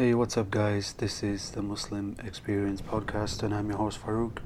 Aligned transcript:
Hey, 0.00 0.14
what's 0.14 0.38
up, 0.38 0.50
guys? 0.50 0.94
This 0.94 1.22
is 1.22 1.50
the 1.50 1.60
Muslim 1.60 2.16
Experience 2.24 2.80
Podcast, 2.80 3.42
and 3.42 3.52
I'm 3.52 3.68
your 3.68 3.76
host 3.76 4.02
Farouk. 4.02 4.38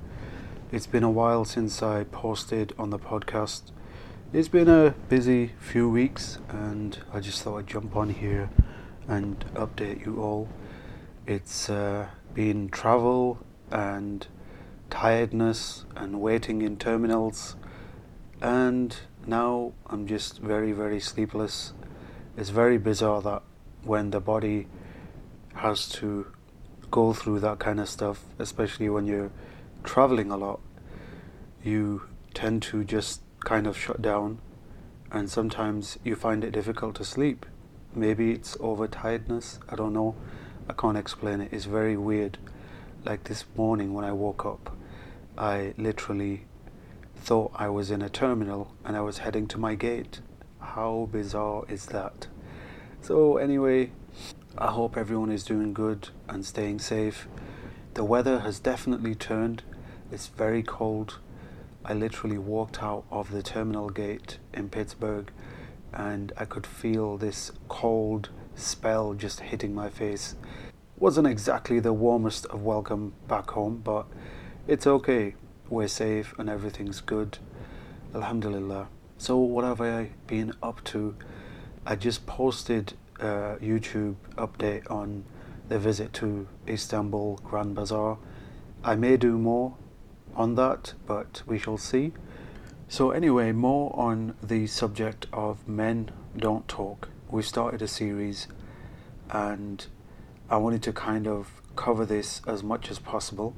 It's 0.72 0.88
been 0.88 1.04
a 1.04 1.10
while 1.12 1.44
since 1.44 1.80
I 1.80 2.02
posted 2.02 2.72
on 2.76 2.90
the 2.90 2.98
podcast. 2.98 3.70
It's 4.32 4.48
been 4.48 4.68
a 4.68 4.96
busy 5.08 5.52
few 5.60 5.88
weeks, 5.88 6.38
and 6.48 6.98
I 7.12 7.20
just 7.20 7.40
thought 7.40 7.58
I'd 7.58 7.68
jump 7.68 7.94
on 7.94 8.08
here 8.08 8.50
and 9.06 9.44
update 9.54 10.04
you 10.04 10.20
all. 10.20 10.48
It's 11.24 11.70
uh, 11.70 12.08
been 12.34 12.68
travel 12.68 13.38
and 13.70 14.26
tiredness 14.90 15.84
and 15.94 16.20
waiting 16.20 16.62
in 16.62 16.78
terminals, 16.78 17.54
and 18.42 18.96
now 19.24 19.72
I'm 19.86 20.08
just 20.08 20.40
very, 20.40 20.72
very 20.72 20.98
sleepless. 20.98 21.74
It's 22.36 22.50
very 22.50 22.76
bizarre 22.76 23.22
that 23.22 23.44
when 23.84 24.10
the 24.10 24.18
body 24.18 24.66
has 25.54 25.88
to 25.88 26.26
go 26.90 27.12
through 27.12 27.40
that 27.40 27.58
kind 27.58 27.80
of 27.80 27.88
stuff, 27.88 28.24
especially 28.38 28.88
when 28.88 29.06
you're 29.06 29.30
traveling 29.82 30.30
a 30.30 30.36
lot, 30.36 30.60
you 31.62 32.02
tend 32.34 32.62
to 32.62 32.84
just 32.84 33.20
kind 33.40 33.66
of 33.66 33.76
shut 33.76 34.00
down, 34.02 34.38
and 35.10 35.30
sometimes 35.30 35.98
you 36.04 36.16
find 36.16 36.44
it 36.44 36.50
difficult 36.50 36.94
to 36.96 37.04
sleep. 37.04 37.46
Maybe 37.94 38.32
it's 38.32 38.56
overtiredness, 38.56 39.58
I 39.68 39.76
don't 39.76 39.92
know. 39.92 40.16
I 40.68 40.72
can't 40.72 40.96
explain 40.96 41.40
it. 41.40 41.52
It's 41.52 41.66
very 41.66 41.96
weird. 41.96 42.38
Like 43.04 43.24
this 43.24 43.44
morning 43.54 43.92
when 43.92 44.04
I 44.04 44.12
woke 44.12 44.46
up, 44.46 44.74
I 45.36 45.74
literally 45.76 46.46
thought 47.16 47.52
I 47.54 47.68
was 47.68 47.90
in 47.90 48.02
a 48.02 48.08
terminal 48.08 48.74
and 48.84 48.96
I 48.96 49.00
was 49.00 49.18
heading 49.18 49.46
to 49.48 49.58
my 49.58 49.74
gate. 49.74 50.20
How 50.60 51.08
bizarre 51.12 51.64
is 51.68 51.86
that? 51.86 52.28
So, 53.02 53.36
anyway, 53.36 53.92
I 54.56 54.70
hope 54.70 54.96
everyone 54.96 55.32
is 55.32 55.42
doing 55.42 55.74
good 55.74 56.10
and 56.28 56.46
staying 56.46 56.78
safe. 56.78 57.26
The 57.94 58.04
weather 58.04 58.40
has 58.40 58.60
definitely 58.60 59.16
turned. 59.16 59.64
It's 60.12 60.28
very 60.28 60.62
cold. 60.62 61.18
I 61.84 61.92
literally 61.92 62.38
walked 62.38 62.80
out 62.80 63.04
of 63.10 63.32
the 63.32 63.42
terminal 63.42 63.88
gate 63.90 64.38
in 64.52 64.68
Pittsburgh 64.68 65.32
and 65.92 66.32
I 66.36 66.44
could 66.44 66.68
feel 66.68 67.16
this 67.16 67.50
cold 67.66 68.28
spell 68.54 69.14
just 69.14 69.40
hitting 69.40 69.74
my 69.74 69.90
face. 69.90 70.36
Wasn't 71.00 71.26
exactly 71.26 71.80
the 71.80 71.92
warmest 71.92 72.46
of 72.46 72.62
welcome 72.62 73.14
back 73.26 73.50
home, 73.50 73.80
but 73.82 74.06
it's 74.68 74.86
okay. 74.86 75.34
We're 75.68 75.88
safe 75.88 76.32
and 76.38 76.48
everything's 76.48 77.00
good. 77.00 77.38
Alhamdulillah. 78.14 78.86
So, 79.18 79.36
what 79.36 79.64
have 79.64 79.80
I 79.80 80.10
been 80.28 80.52
up 80.62 80.84
to? 80.84 81.16
I 81.84 81.96
just 81.96 82.24
posted 82.26 82.94
uh, 83.20 83.56
YouTube 83.56 84.16
update 84.36 84.90
on 84.90 85.24
the 85.68 85.78
visit 85.78 86.12
to 86.14 86.46
Istanbul 86.68 87.40
Grand 87.44 87.74
Bazaar. 87.74 88.18
I 88.82 88.96
may 88.96 89.16
do 89.16 89.38
more 89.38 89.76
on 90.34 90.56
that, 90.56 90.94
but 91.06 91.42
we 91.46 91.58
shall 91.58 91.78
see. 91.78 92.12
So, 92.88 93.10
anyway, 93.10 93.52
more 93.52 93.94
on 93.98 94.36
the 94.42 94.66
subject 94.66 95.26
of 95.32 95.66
men 95.66 96.10
don't 96.36 96.68
talk. 96.68 97.08
We 97.30 97.42
started 97.42 97.82
a 97.82 97.88
series 97.88 98.46
and 99.30 99.86
I 100.50 100.58
wanted 100.58 100.82
to 100.84 100.92
kind 100.92 101.26
of 101.26 101.62
cover 101.76 102.04
this 102.04 102.42
as 102.46 102.62
much 102.62 102.90
as 102.90 102.98
possible 102.98 103.56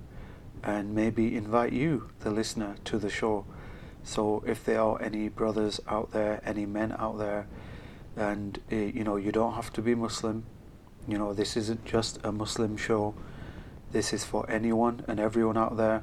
and 0.62 0.94
maybe 0.94 1.36
invite 1.36 1.72
you, 1.72 2.08
the 2.20 2.30
listener, 2.30 2.76
to 2.84 2.98
the 2.98 3.10
show. 3.10 3.44
So, 4.04 4.44
if 4.46 4.64
there 4.64 4.80
are 4.80 5.02
any 5.02 5.28
brothers 5.28 5.80
out 5.88 6.12
there, 6.12 6.40
any 6.44 6.64
men 6.64 6.94
out 6.96 7.18
there, 7.18 7.48
and 8.16 8.58
uh, 8.72 8.76
you 8.76 9.04
know 9.04 9.16
you 9.16 9.30
don't 9.30 9.54
have 9.54 9.72
to 9.74 9.82
be 9.82 9.94
Muslim. 9.94 10.44
You 11.06 11.18
know 11.18 11.32
this 11.32 11.56
isn't 11.56 11.84
just 11.84 12.18
a 12.24 12.32
Muslim 12.32 12.76
show. 12.76 13.14
This 13.92 14.12
is 14.12 14.24
for 14.24 14.48
anyone 14.50 15.04
and 15.06 15.20
everyone 15.20 15.56
out 15.56 15.76
there. 15.76 16.02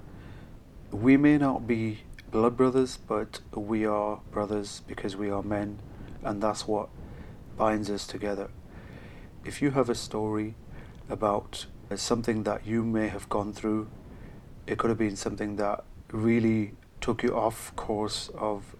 We 0.91 1.17
may 1.17 1.38
not 1.38 1.67
be 1.67 2.02
blood 2.31 2.56
brothers, 2.56 2.97
but 2.97 3.41
we 3.53 3.85
are 3.85 4.19
brothers 4.31 4.81
because 4.88 5.16
we 5.16 5.29
are 5.29 5.44
men, 5.44 5.79
and 6.23 6.41
that's 6.41 6.68
what 6.68 6.90
binds 7.57 7.90
us 7.90 8.07
together. 8.07 8.50
If 9.44 9.62
you 9.62 9.72
have 9.72 9.90
a 9.90 9.96
story 9.96 10.56
about 11.09 11.66
something 11.96 12.44
that 12.44 12.66
you 12.66 12.84
may 12.84 13.07
have 13.07 13.29
gone 13.29 13.53
through, 13.53 13.90
it 14.66 14.78
could 14.78 14.90
have 14.90 14.97
been 14.97 15.16
something 15.16 15.57
that 15.57 15.84
really 16.12 16.73
took 17.02 17.22
you 17.23 17.35
off 17.35 17.75
course 17.75 18.29
of 18.35 18.75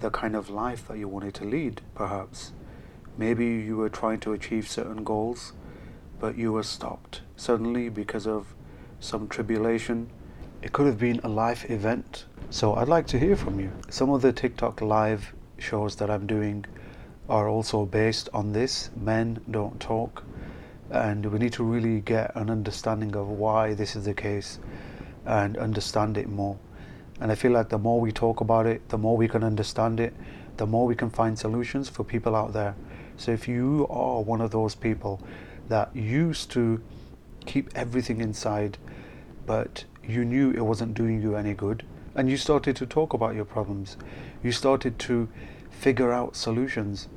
the 0.00 0.10
kind 0.10 0.34
of 0.34 0.50
life 0.50 0.88
that 0.88 0.98
you 0.98 1.08
wanted 1.08 1.34
to 1.34 1.44
lead, 1.44 1.80
perhaps. 1.94 2.52
Maybe 3.18 3.46
you 3.46 3.76
were 3.76 3.88
trying 3.88 4.20
to 4.20 4.32
achieve 4.32 4.68
certain 4.68 5.02
goals, 5.02 5.52
but 6.20 6.38
you 6.38 6.52
were 6.52 6.62
stopped 6.62 7.22
suddenly 7.34 7.88
because 7.88 8.28
of 8.28 8.54
some 9.00 9.26
tribulation. 9.26 10.08
It 10.62 10.72
could 10.72 10.86
have 10.86 11.00
been 11.00 11.20
a 11.24 11.28
life 11.28 11.68
event. 11.68 12.26
So 12.50 12.74
I'd 12.74 12.88
like 12.88 13.08
to 13.08 13.18
hear 13.18 13.34
from 13.34 13.58
you. 13.58 13.72
Some 13.90 14.10
of 14.10 14.22
the 14.22 14.32
TikTok 14.32 14.80
live 14.80 15.34
shows 15.58 15.96
that 15.96 16.10
I'm 16.10 16.28
doing 16.28 16.64
are 17.28 17.48
also 17.48 17.84
based 17.84 18.28
on 18.32 18.52
this 18.52 18.90
men 18.96 19.40
don't 19.50 19.80
talk. 19.80 20.22
And 20.90 21.26
we 21.26 21.40
need 21.40 21.52
to 21.54 21.64
really 21.64 22.00
get 22.00 22.30
an 22.36 22.48
understanding 22.48 23.16
of 23.16 23.26
why 23.28 23.74
this 23.74 23.96
is 23.96 24.04
the 24.04 24.14
case 24.14 24.60
and 25.26 25.58
understand 25.58 26.16
it 26.16 26.28
more. 26.28 26.56
And 27.20 27.32
I 27.32 27.34
feel 27.34 27.50
like 27.50 27.68
the 27.68 27.78
more 27.78 28.00
we 28.00 28.12
talk 28.12 28.40
about 28.40 28.66
it, 28.66 28.88
the 28.88 28.98
more 28.98 29.16
we 29.16 29.26
can 29.26 29.42
understand 29.42 29.98
it, 29.98 30.14
the 30.56 30.66
more 30.66 30.86
we 30.86 30.94
can 30.94 31.10
find 31.10 31.36
solutions 31.36 31.88
for 31.88 32.04
people 32.04 32.36
out 32.36 32.52
there. 32.52 32.76
So 33.18 33.32
if 33.32 33.48
you 33.48 33.86
are 33.90 34.22
one 34.22 34.40
of 34.40 34.52
those 34.52 34.74
people 34.74 35.20
that 35.68 35.94
used 35.94 36.50
to 36.52 36.80
keep 37.46 37.68
everything 37.74 38.20
inside, 38.20 38.78
but 39.44 39.84
you 40.04 40.24
knew 40.24 40.52
it 40.52 40.60
wasn't 40.60 40.94
doing 40.94 41.20
you 41.20 41.34
any 41.34 41.52
good, 41.52 41.84
and 42.14 42.30
you 42.30 42.36
started 42.36 42.76
to 42.76 42.86
talk 42.86 43.12
about 43.12 43.34
your 43.34 43.44
problems, 43.44 43.96
you 44.42 44.52
started 44.52 44.98
to 45.00 45.28
figure 45.68 46.12
out 46.12 46.36
solutions, 46.36 47.08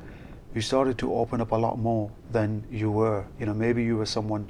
you 0.56 0.61
started 0.61 0.97
to 0.97 1.13
open 1.13 1.40
up 1.40 1.51
a 1.51 1.56
lot 1.56 1.78
more 1.78 2.11
than 2.31 2.66
you 2.69 2.91
were. 2.91 3.25
You 3.40 3.45
know, 3.45 3.53
maybe 3.53 3.84
you 3.84 3.97
were 3.97 4.06
someone 4.06 4.50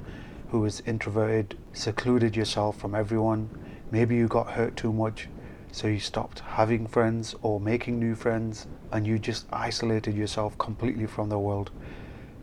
who 0.50 0.60
was 0.60 0.80
introverted, 0.86 1.56
secluded 1.72 2.34
yourself 2.34 2.78
from 2.78 2.94
everyone, 2.94 3.50
maybe 3.90 4.16
you 4.16 4.26
got 4.26 4.50
hurt 4.50 4.74
too 4.76 4.92
much, 4.92 5.28
so 5.72 5.88
you 5.88 5.98
stopped 5.98 6.40
having 6.40 6.86
friends 6.86 7.34
or 7.40 7.58
making 7.58 7.98
new 7.98 8.14
friends 8.14 8.66
and 8.92 9.06
you 9.06 9.18
just 9.18 9.46
isolated 9.50 10.14
yourself 10.14 10.56
completely 10.58 11.06
from 11.06 11.30
the 11.30 11.38
world. 11.38 11.70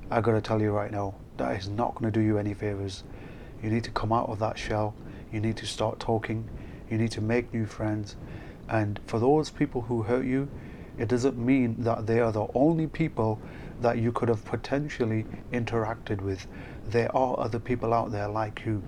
I 0.10 0.20
gotta 0.20 0.42
tell 0.42 0.60
you 0.60 0.72
right 0.72 0.92
now, 0.92 1.14
that 1.38 1.56
is 1.56 1.70
not 1.70 1.94
gonna 1.94 2.12
do 2.12 2.22
you 2.22 2.40
any 2.40 2.56
favors. 2.56 3.04
You 3.62 3.70
need 3.70 3.84
to 3.84 3.92
come 3.92 4.12
out 4.12 4.30
of 4.30 4.40
that 4.40 4.58
shell. 4.58 4.96
You 5.32 5.40
need 5.40 5.58
to 5.58 5.68
start 5.68 6.00
talking. 6.00 6.50
You 6.90 6.98
need 6.98 7.12
to 7.12 7.22
make 7.22 7.54
new 7.54 7.68
friends. 7.68 8.16
And 8.68 9.00
for 9.06 9.20
those 9.20 9.52
people 9.52 9.82
who 9.82 10.02
hurt 10.02 10.26
you, 10.26 10.50
it 10.98 11.08
doesn't 11.08 11.38
mean 11.38 11.76
that 11.84 12.08
they 12.08 12.20
are 12.20 12.32
the 12.32 12.48
only 12.56 12.88
people 12.88 13.40
that 13.82 14.00
you 14.00 14.12
could 14.12 14.30
have 14.30 14.44
potentially 14.44 15.26
interacted 15.54 16.22
with. 16.22 16.48
There 16.90 17.16
are 17.16 17.40
other 17.40 17.60
people 17.60 17.94
out 17.94 18.12
there 18.12 18.28
like 18.28 18.66
you, 18.66 18.84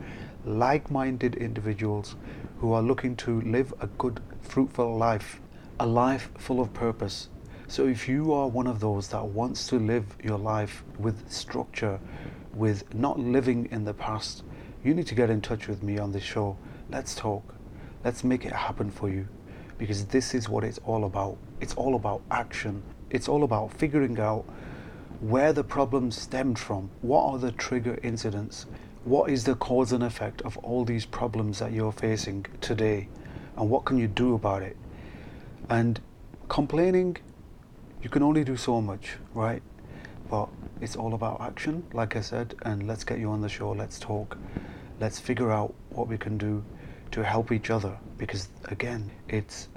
like 0.46 0.90
minded 0.90 1.36
individuals 1.36 2.16
who 2.60 2.74
are 2.74 2.82
looking 2.82 3.16
to 3.18 3.42
live 3.42 3.74
a 3.80 3.88
good, 3.88 4.20
fruitful 4.42 4.98
life, 4.98 5.40
a 5.80 5.86
life 5.86 6.30
full 6.38 6.60
of 6.60 6.74
purpose. 6.74 7.30
So, 7.68 7.88
if 7.88 8.08
you 8.08 8.34
are 8.34 8.48
one 8.48 8.68
of 8.68 8.80
those 8.80 9.08
that 9.10 9.24
wants 9.26 9.68
to 9.68 9.80
live 9.80 10.06
your 10.24 10.38
life 10.38 10.84
with 11.00 11.32
structure, 11.32 12.00
with 12.54 12.94
not 12.94 13.20
living 13.20 13.70
in 13.72 13.86
the 13.86 13.94
past, 13.94 14.44
you 14.84 14.94
need 14.94 15.08
to 15.08 15.16
get 15.16 15.30
in 15.30 15.42
touch 15.42 15.68
with 15.68 15.84
me 15.84 15.98
on 15.98 16.12
this 16.12 16.24
show. 16.24 16.58
Let's 16.90 17.16
talk. 17.16 17.56
Let's 18.04 18.24
make 18.24 18.46
it 18.46 18.52
happen 18.52 18.90
for 18.90 19.10
you 19.10 19.28
because 19.78 20.06
this 20.06 20.34
is 20.34 20.50
what 20.50 20.64
it's 20.64 20.80
all 20.86 21.06
about. 21.06 21.38
It's 21.60 21.76
all 21.76 21.96
about 21.96 22.22
action. 22.30 22.84
It's 23.10 23.28
all 23.28 23.44
about 23.44 23.72
figuring 23.74 24.20
out 24.20 24.46
where 25.22 25.54
the 25.54 25.64
problem 25.64 26.12
stemmed 26.12 26.58
from. 26.58 26.90
What 27.02 27.24
are 27.26 27.38
the 27.38 27.52
trigger 27.52 28.00
incidents? 28.04 28.66
What 29.04 29.30
is 29.30 29.44
the 29.44 29.56
cause 29.56 29.92
and 29.92 30.04
effect 30.04 30.42
of 30.44 30.58
all 30.60 30.86
these 30.86 31.06
problems 31.06 31.60
that 31.60 31.72
you're 31.72 31.92
facing 31.92 32.46
today 32.62 33.08
and 33.58 33.70
what 33.70 33.86
can 33.86 33.98
you 33.98 34.08
do 34.08 34.36
about 34.36 34.62
it? 34.62 34.78
And 35.70 36.00
complaining 36.48 37.18
you 38.02 38.10
can 38.10 38.24
only 38.24 38.44
do 38.44 38.58
so 38.58 38.82
much 38.82 39.18
right? 39.34 39.62
But 40.30 40.50
it's 40.82 40.96
all 40.96 41.14
about 41.14 41.40
action 41.40 41.84
like 41.94 42.16
i 42.16 42.22
said 42.22 42.56
and 42.64 42.88
let's 42.88 43.04
get 43.04 43.20
you 43.20 43.30
on 43.30 43.40
the 43.40 43.48
show 43.48 43.72
let's 43.72 44.00
talk 44.00 44.38
let's 45.00 45.20
figure 45.20 45.52
out 45.52 45.74
what 45.92 46.08
we 46.08 46.18
can 46.18 46.38
do 46.38 46.64
to 47.12 47.24
help 47.24 47.52
each 47.52 47.70
other 47.70 47.96
because 48.18 48.50
again 48.66 49.10
it's 49.30 49.68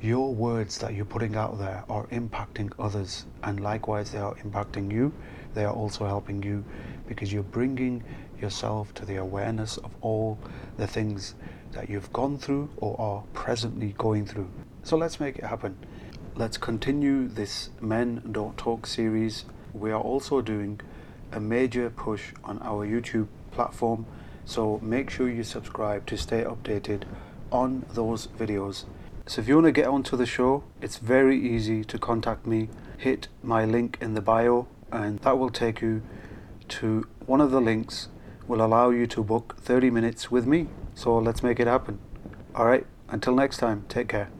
your 0.00 0.34
words 0.34 0.78
that 0.78 0.94
you're 0.94 1.04
putting 1.04 1.36
out 1.36 1.58
there 1.58 1.84
are 1.88 2.06
impacting 2.08 2.70
others 2.78 3.26
and 3.42 3.60
likewise 3.60 4.12
they 4.12 4.18
are 4.18 4.34
impacting 4.36 4.92
you 4.92 5.12
they 5.56 5.64
are 5.64 5.72
also 5.72 6.06
helping 6.06 6.42
you 6.42 6.62
because 7.08 7.32
you're 7.32 7.42
bringing 7.42 8.04
yourself 8.40 8.92
to 8.92 9.06
the 9.06 9.16
awareness 9.16 9.78
of 9.78 9.90
all 10.02 10.38
the 10.76 10.86
things 10.86 11.34
that 11.72 11.88
you've 11.88 12.12
gone 12.12 12.36
through 12.36 12.68
or 12.76 13.00
are 13.00 13.22
presently 13.32 13.94
going 13.96 14.26
through. 14.26 14.48
So 14.82 14.98
let's 14.98 15.18
make 15.18 15.38
it 15.38 15.44
happen. 15.44 15.76
Let's 16.34 16.58
continue 16.58 17.26
this 17.26 17.70
Men 17.80 18.22
Don't 18.32 18.56
Talk 18.58 18.86
series. 18.86 19.46
We 19.72 19.90
are 19.92 20.00
also 20.00 20.42
doing 20.42 20.80
a 21.32 21.40
major 21.40 21.88
push 21.88 22.32
on 22.44 22.60
our 22.62 22.86
YouTube 22.86 23.28
platform. 23.50 24.04
So 24.44 24.78
make 24.82 25.08
sure 25.08 25.28
you 25.28 25.42
subscribe 25.42 26.04
to 26.06 26.18
stay 26.18 26.44
updated 26.44 27.04
on 27.50 27.86
those 27.94 28.26
videos. 28.26 28.84
So 29.28 29.40
if 29.40 29.48
you 29.48 29.56
want 29.56 29.66
to 29.66 29.72
get 29.72 29.86
onto 29.88 30.16
the 30.16 30.24
show, 30.24 30.62
it's 30.80 30.98
very 30.98 31.36
easy 31.36 31.82
to 31.84 31.98
contact 31.98 32.46
me. 32.46 32.68
Hit 32.96 33.26
my 33.42 33.64
link 33.64 33.98
in 34.00 34.14
the 34.14 34.20
bio, 34.20 34.68
and 34.92 35.18
that 35.20 35.36
will 35.36 35.50
take 35.50 35.80
you 35.80 36.02
to 36.68 37.08
one 37.26 37.40
of 37.40 37.50
the 37.50 37.60
links 37.60 38.08
will 38.46 38.64
allow 38.64 38.90
you 38.90 39.08
to 39.08 39.24
book 39.24 39.56
30 39.58 39.90
minutes 39.90 40.30
with 40.30 40.46
me. 40.46 40.68
So 40.94 41.18
let's 41.18 41.42
make 41.42 41.58
it 41.58 41.66
happen. 41.66 41.98
All 42.54 42.66
right, 42.66 42.86
until 43.08 43.34
next 43.34 43.56
time, 43.56 43.84
take 43.88 44.06
care. 44.06 44.30